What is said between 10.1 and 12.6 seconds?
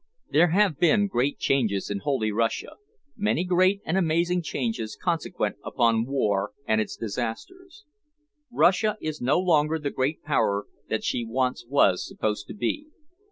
power that she once was supposed to